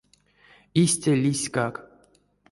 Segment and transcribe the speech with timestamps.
[0.81, 1.75] Истя лисськак.